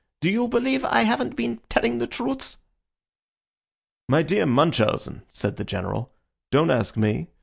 [0.19, 2.57] Do you believe I haven't been telling the truth?"
[4.09, 6.11] "My dear Munchausen," said the General,
[6.49, 7.27] "don't ask me.